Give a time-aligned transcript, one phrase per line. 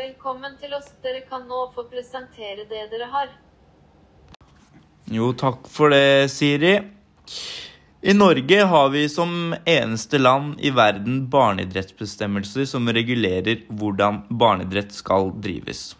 [0.00, 0.86] Velkommen til oss.
[1.04, 3.32] Dere kan nå få presentere det dere har.
[5.12, 6.78] Jo, takk for det, Siri.
[8.00, 15.34] I Norge har vi som eneste land i verden barneidrettsbestemmelser som regulerer hvordan barneidrett skal
[15.44, 15.90] drives.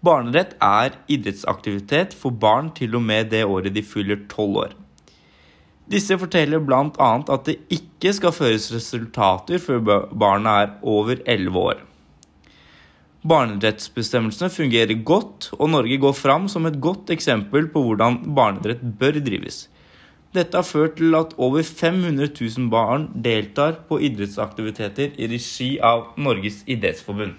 [0.00, 4.76] Barneidrett er idrettsaktivitet for barn til og med det året de fyller tolv år.
[5.92, 7.12] Disse forteller bl.a.
[7.20, 11.88] at det ikke skal føres resultater før barna er over elleve år.
[13.22, 19.20] Barneidrettsbestemmelsene fungerer godt, og Norge går fram som et godt eksempel på hvordan barnerett bør
[19.22, 19.68] drives.
[20.34, 26.16] Dette har ført til at over 500 000 barn deltar på idrettsaktiviteter i regi av
[26.18, 27.36] Norges idrettsforbund.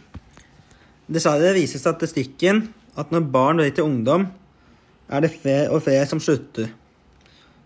[1.12, 2.64] Dessverre viser statistikken
[2.96, 4.30] at når barn blir til ungdom,
[5.12, 6.72] er det flere og flere som slutter.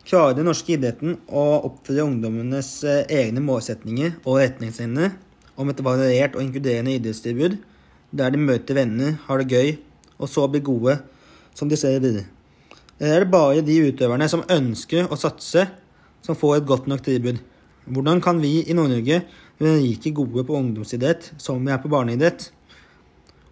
[0.08, 5.12] Klarer den norske idretten å oppfylle ungdommenes eh, egne målsetninger og retningslinjer
[5.60, 7.60] om et variert og inkluderende idrettstilbud,
[8.12, 9.76] der de møter venner, har det gøy,
[10.18, 10.98] og så blir gode
[11.58, 12.26] som de ser videre.
[13.00, 15.68] Eller er det bare de utøverne som ønsker å satse,
[16.26, 17.42] som får et godt nok tilbud?
[17.88, 19.22] Hvordan kan vi i Nord-Norge
[19.62, 22.50] være like gode på ungdomsidrett som vi er på barneidrett?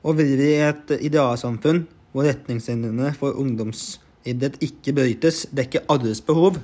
[0.03, 6.59] Og vil vi i et idealsamfunn hvor retningslinjene for ungdomsidrett ikke brytes, dekker alles behov?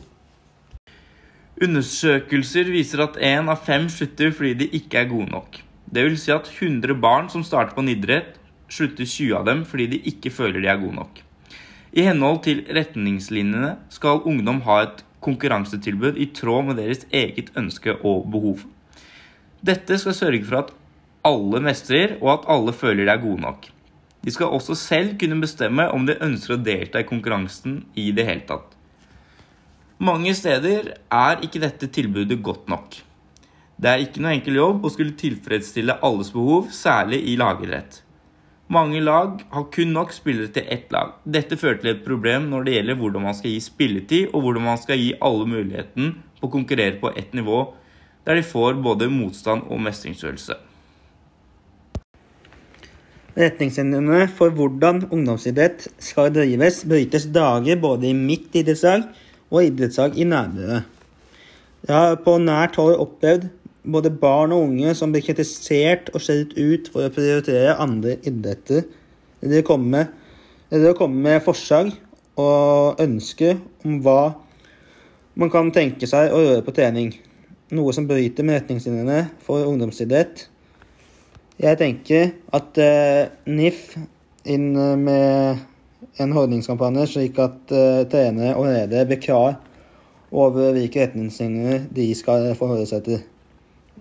[1.62, 5.62] Undersøkelser viser at én av fem slutter fordi de ikke er gode nok.
[5.92, 8.38] Det vil si at 100 barn som starter på en idrett,
[8.72, 11.20] slutter 20 av dem fordi de ikke føler de er gode nok.
[11.92, 17.98] I henhold til retningslinjene skal ungdom ha et konkurransetilbud i tråd med deres eget ønske
[18.08, 18.64] og behov.
[19.62, 20.72] Dette skal sørge for at
[21.28, 23.68] alle mestrer, og at alle føler de er gode nok.
[24.24, 28.26] De skal også selv kunne bestemme om de ønsker å delta i konkurransen i det
[28.26, 28.74] hele tatt.
[30.02, 32.96] Mange steder er ikke dette tilbudet godt nok.
[33.82, 38.04] Det er ikke noe enkel jobb å skulle tilfredsstille alles behov, særlig i lagidrett.
[38.72, 41.16] Mange lag har kun nok spillere til ett lag.
[41.26, 44.68] Dette fører til et problem når det gjelder hvordan man skal gi spilletid, og hvordan
[44.70, 47.64] man skal gi alle muligheten på å konkurrere på ett nivå,
[48.30, 50.60] der de får både motstand og mestringsfølelse.
[53.42, 59.08] Retningslinjene for hvordan ungdomsidrett skal drives, brytes dager både i mitt idrettslag
[59.50, 60.86] og idrettslag i nærmiljøet.
[61.90, 63.50] Jeg har på nært hold opplevd
[63.84, 68.86] både barn og unge som blir kritisert og skjelt ut for å prioritere andre idretter,
[69.42, 70.06] eller komme
[70.72, 71.90] eller komme med forslag
[72.40, 74.34] og ønsker om hva
[75.36, 77.12] man kan tenke seg å gjøre på trening.
[77.76, 80.46] Noe som bryter med retningslinjene for ungdomsidrett.
[81.62, 83.98] Jeg tenker at eh, NIF
[84.50, 84.72] inn
[85.04, 85.60] med
[86.20, 89.60] en holdningskampanje, slik at eh, trenere og ledere blir klar
[90.32, 93.22] over hvilke retningslinjer de skal forholde seg til.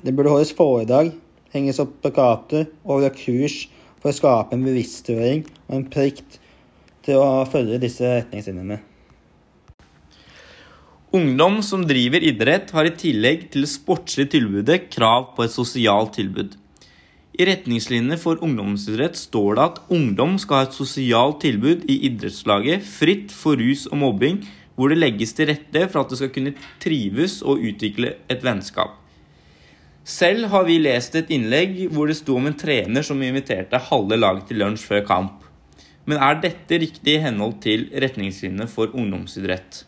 [0.00, 1.12] Det burde holdes foredrag,
[1.52, 3.66] henges opp plakater og holde kurs
[4.00, 6.38] for å skape en bevisstgjøring og en plikt
[7.04, 8.80] til å følge disse retningslinjene.
[11.10, 16.14] Ungdom som driver idrett, har i tillegg til det sportslige tilbudet krav på et sosialt
[16.14, 16.54] tilbud.
[17.34, 22.86] I retningslinjene for ungdomsidrett står det at ungdom skal ha et sosialt tilbud i idrettslaget
[22.86, 24.38] fritt for rus og mobbing,
[24.78, 28.99] hvor det legges til rette for at det skal kunne trives og utvikle et vennskap.
[30.10, 34.16] Selv har vi lest et innlegg hvor det sto om en trener som inviterte halve
[34.18, 35.44] laget til lunsj før kamp.
[36.08, 39.84] Men er dette riktig i henhold til retningslinjene for ungdomsidrett?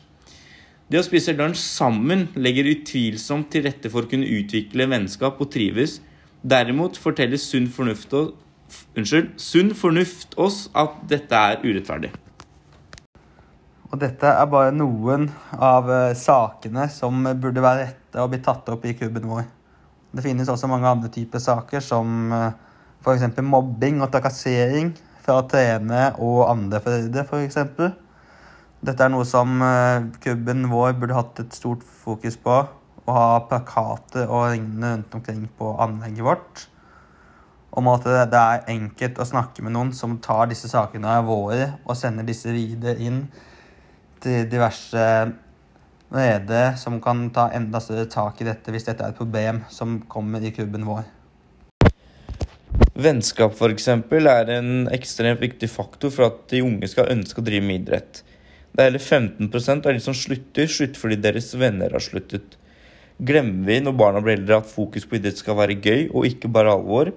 [0.87, 5.51] Det å spise lunsj sammen legger utvilsomt til rette for å kunne utvikle vennskap og
[5.51, 5.97] trives.
[6.43, 8.15] Derimot forteller sunn fornuft,
[8.95, 12.13] unnskyld, sunn fornuft oss at dette er urettferdig.
[13.91, 15.27] Og dette er bare noen
[15.59, 19.51] av eh, sakene som burde være rette å bli tatt opp i klubben vår.
[20.13, 22.53] Det finnes også mange andre typer saker, som eh,
[23.03, 23.41] f.eks.
[23.43, 24.93] mobbing og trakassering
[25.23, 27.59] fra trenere og andre foreldre, f.eks.
[28.83, 32.59] Dette er noe som eh, klubben vår burde hatt et stort fokus på.
[33.03, 36.67] Å ha plakater og ringene rundt omkring på anlegget vårt.
[37.73, 41.97] Om at det er enkelt å snakke med noen som tar disse sakene alvorlig og
[41.97, 43.25] sender disse videre inn
[44.23, 45.07] til diverse
[46.13, 50.01] rede som kan ta enda større tak i dette hvis dette er et problem som
[50.13, 51.05] kommer i klubben vår.
[52.93, 53.89] Vennskap f.eks.
[53.89, 58.23] er en ekstremt viktig faktor for at de unge skal ønske å drive med idrett.
[58.73, 59.49] Det er hele 15
[59.79, 62.59] av de som slutter, slutter fordi deres venner har sluttet.
[63.21, 66.53] Glemmer vi når barna blir eldre at fokus på idrett skal være gøy og ikke
[66.53, 67.13] bare alvor?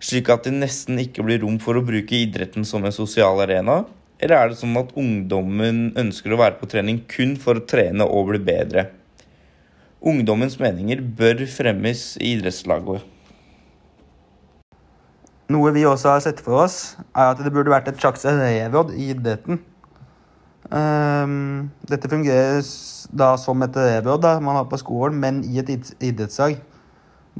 [0.00, 3.82] Slik at det nesten ikke blir rom for å bruke idretten som en sosial arena?
[4.20, 8.04] Eller er det sånn at ungdommen ønsker å være på trening kun for å trene
[8.04, 8.90] og bli bedre?
[10.00, 13.06] Ungdommens meninger bør fremmes i idrettslaget.
[15.50, 18.92] Noe vi også har sett for oss, er at det burde vært et slags elevråd
[18.94, 19.58] i idretten.
[20.70, 22.60] Um, dette fungerer
[23.10, 26.60] da som et elevråd man har på skolen, men i et idrettslag.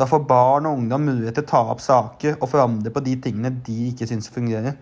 [0.01, 3.19] Da får barn og ungdom mulighet til å ta opp saker og forandre på de
[3.21, 4.79] tingene de ikke syns fungerer.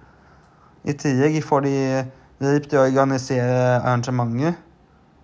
[0.87, 1.75] I tillegg får de
[2.39, 4.55] hjelp til å organisere arrangementer,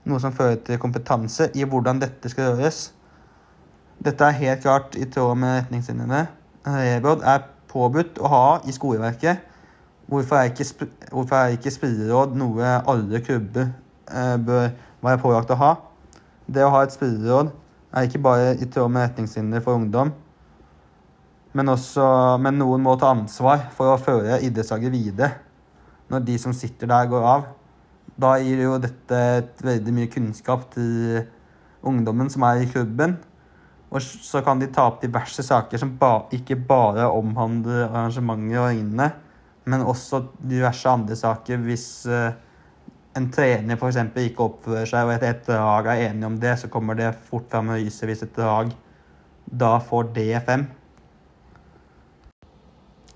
[0.04, 2.88] noe som fører til kompetanse i hvordan dette skal gjøres.
[4.04, 6.24] Dette er helt klart i tråd med retningslinjene.
[6.66, 9.44] Elevråd er påbudt å ha i skoleverket.
[10.10, 13.70] Hvorfor er ikke, hvorfor er spilleråd noe alle klubber
[14.10, 14.74] eh, bør
[15.06, 15.70] være pålagt å ha?
[16.44, 17.54] Det å ha et spilleråd
[17.94, 20.10] er ikke bare i tråd med retningslinjer for ungdom,
[21.54, 22.04] men, også,
[22.42, 25.30] men noen må ta ansvar for å føre idrettslaget videre
[26.12, 27.46] når de som sitter der, går av.
[28.20, 31.24] Da gir jo dette et veldig mye kunnskap til
[31.84, 33.16] ungdommen som er i klubben.
[33.94, 38.72] Og så kan de ta opp diverse saker som ba ikke bare omhandler arrangementer og
[38.72, 39.10] lignende,
[39.70, 42.32] men også diverse andre saker hvis uh,
[43.14, 44.00] en trener f.eks.
[44.24, 47.46] ikke oppfører seg, og et, et lag er enige om det, så kommer det fort
[47.50, 48.72] fram i lyset hvis et lag
[49.46, 50.66] da får DFM.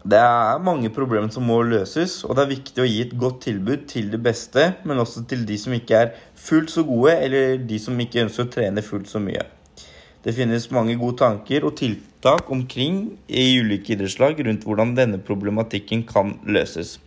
[0.06, 3.40] Det er mange problemer som må løses, og det er viktig å gi et godt
[3.48, 7.56] tilbud til de beste, men også til de som ikke er fullt så gode, eller
[7.58, 9.42] de som ikke ønsker å trene fullt så mye.
[10.22, 16.06] Det finnes mange gode tanker og tiltak omkring i ulike idrettslag rundt hvordan denne problematikken
[16.06, 17.00] kan løses.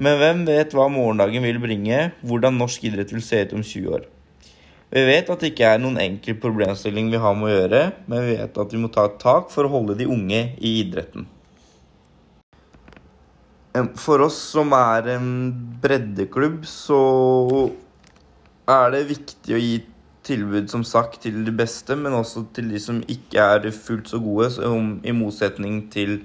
[0.00, 3.92] Men hvem vet hva morgendagen vil bringe, hvordan norsk idrett vil se ut om 20
[3.98, 4.08] år?
[4.92, 8.26] Vi vet at det ikke er noen enkel problemstilling vi har med å gjøre, men
[8.26, 11.28] vi vet at vi må ta et tak for å holde de unge i idretten.
[13.72, 15.28] For oss som er en
[15.80, 16.98] breddeklubb, så
[18.68, 19.78] er det viktig å gi
[20.28, 24.20] tilbud som sagt til de beste, men også til de som ikke er fullt så
[24.22, 26.18] gode, som i motsetning til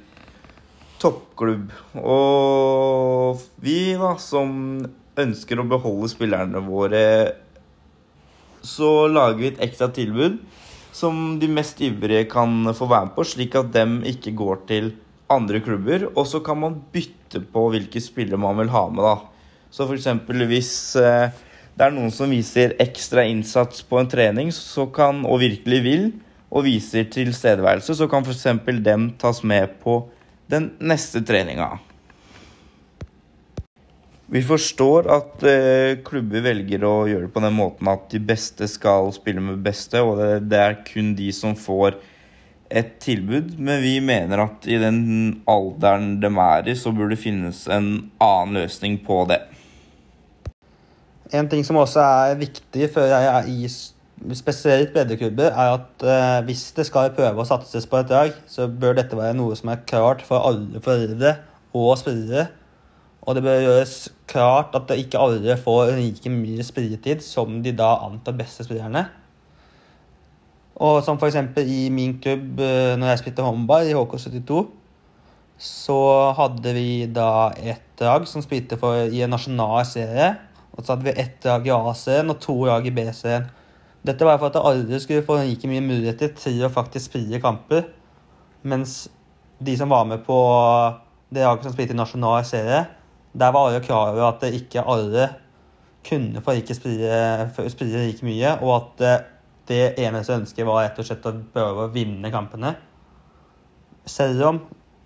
[0.99, 1.71] toppklubb.
[2.03, 4.83] Og vi da, som
[5.17, 7.03] ønsker å beholde spillerne våre,
[8.59, 10.41] så lager vi et ekstra tilbud
[10.97, 14.95] som de mest ivrige kan få være med på, slik at dem ikke går til
[15.33, 16.07] andre klubber.
[16.13, 19.17] Og så kan man bytte på hvilke spillere man vil ha med, da.
[19.73, 20.07] Så f.eks.
[20.47, 21.33] hvis eh,
[21.77, 24.53] det er noen som viser ekstra innsats på en trening,
[24.95, 26.07] kan, og virkelig vil,
[26.47, 28.47] og viser tilstedeværelse, så kan f.eks.
[28.81, 29.99] dem tas med på
[30.49, 31.75] den neste treninga.
[34.27, 38.67] Vi forstår at eh, klubber velger å gjøre det på den måten at de beste
[38.67, 41.95] skal spille med beste, og det er kun de som får
[42.69, 43.55] et tilbud.
[43.57, 44.99] Men vi mener at i den
[45.49, 47.91] alderen de er i, så burde det finnes en
[48.23, 49.41] annen løsning på det.
[51.35, 53.67] En ting som også er viktig før jeg er i
[54.37, 58.65] spesielt breddeklubber, er at eh, hvis det skal prøve å satses på et lag, så
[58.67, 61.35] bør dette være noe som er klart for alle foreldre
[61.77, 62.47] og spillere.
[63.27, 63.95] Og det bør gjøres
[64.31, 69.03] klart at ikke alle får like mye spilletid som de da antar beste spillerne.
[70.77, 71.39] Og som f.eks.
[71.65, 74.65] i min klubb eh, når jeg spilte håndball i HK72,
[75.57, 75.99] så
[76.37, 80.35] hadde vi da et lag som spilte for, i en nasjonal serie.
[80.77, 83.47] Og så hadde vi ett lag i A-serien og to lag i B-serien.
[84.05, 87.87] Dette var for at alle skulle få like mye muligheter til å faktisk spille kamper.
[88.61, 89.07] Mens
[89.57, 90.37] de som var med på
[91.33, 92.83] det laget som spilte i nasjonal serie,
[93.33, 95.31] der var alle klar over at ikke alle
[96.07, 99.25] kunne få spille, spille like mye, og at eh,
[99.67, 102.73] det eneste ønsket var rett og slett å prøve å vinne kampene.
[104.07, 104.61] Selv om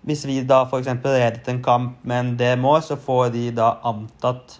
[0.06, 0.88] hvis vi da f.eks.
[1.04, 4.58] ledet en kamp med del mål, så får de da antatt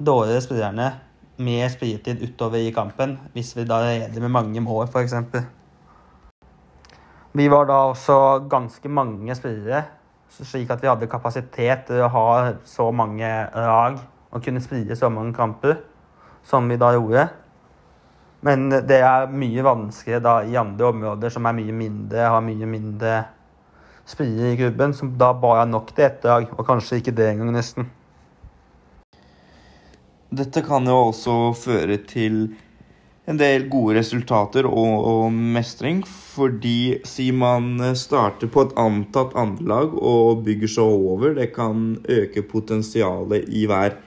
[0.00, 0.88] dårligere spillerne
[1.40, 5.14] med spilletid utover i kampen, hvis vi da leder med mange mål, f.eks.
[7.32, 8.18] Vi var da også
[8.50, 9.84] ganske mange spillere,
[10.30, 12.26] slik at vi hadde kapasitet til å ha
[12.68, 14.00] så mange lag
[14.30, 15.78] og kunne spille så mange kamper
[16.46, 17.28] som vi da gjorde.
[18.46, 22.68] Men det er mye vanskeligere da i andre områder som er mye mindre, har mye
[22.68, 23.18] mindre
[24.08, 27.28] spire i grubben, som da bare er nok til ett lag, og kanskje ikke det
[27.34, 27.90] engang, nesten.
[30.30, 32.44] Dette kan jo også føre til
[33.30, 39.92] en del gode resultater og, og mestring, fordi si man starter på et antatt andrelag
[39.94, 43.98] og bygger seg over, det kan øke potensialet i hver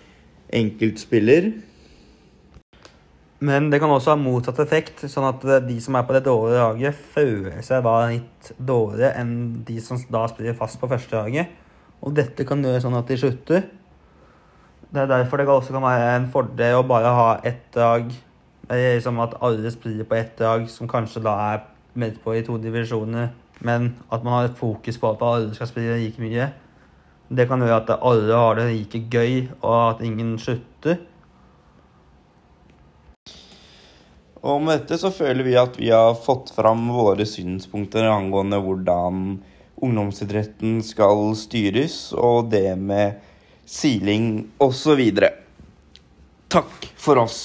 [0.53, 1.51] enkelt spiller.
[3.43, 6.61] Men det kan også ha motsatt effekt, sånn at de som er på det dårlige
[6.61, 9.33] laget, føler seg da litt dårligere enn
[9.67, 11.51] de som da spiller fast på første laget.
[12.03, 13.65] Og dette kan gjøre sånn at de slutter.
[14.93, 18.07] Det er derfor det også kan være en fordel å bare ha ett lag,
[18.69, 21.63] eller liksom at alle spiller på ett lag, som kanskje da er
[21.99, 23.29] meldt på i to divisjoner
[23.63, 26.49] Men at man har fokus på at alle skal spille like mye,
[27.29, 30.97] det kan gjøre at alle har det like gøy, og at ingen slutter.
[34.43, 39.37] Og med dette så føler vi at vi har fått fram våre synspunkter angående hvordan
[39.83, 43.21] ungdomsidretten skal styres, og det med
[43.63, 44.99] siling osv.
[46.51, 47.39] Takk for oss.